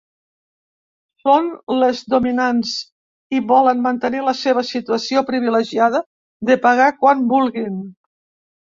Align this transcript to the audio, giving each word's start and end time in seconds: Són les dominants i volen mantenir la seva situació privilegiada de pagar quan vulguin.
Són 1.27 1.49
les 1.81 2.01
dominants 2.15 2.73
i 3.35 3.43
volen 3.53 3.85
mantenir 3.85 4.25
la 4.31 4.35
seva 4.43 4.67
situació 4.73 5.27
privilegiada 5.31 6.05
de 6.51 6.61
pagar 6.67 6.93
quan 7.05 7.27
vulguin. 7.37 7.83